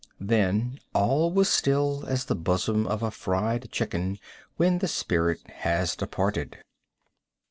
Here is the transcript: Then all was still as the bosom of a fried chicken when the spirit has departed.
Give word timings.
Then 0.19 0.79
all 0.95 1.31
was 1.31 1.47
still 1.47 2.05
as 2.07 2.25
the 2.25 2.33
bosom 2.33 2.87
of 2.87 3.03
a 3.03 3.11
fried 3.11 3.69
chicken 3.71 4.17
when 4.57 4.79
the 4.79 4.87
spirit 4.87 5.47
has 5.59 5.95
departed. 5.95 6.57